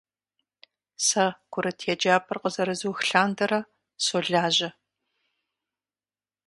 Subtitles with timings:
[1.05, 3.59] Сэ курыт еджапӀэр къызэрызух лъандэрэ
[4.03, 4.69] солажьэ.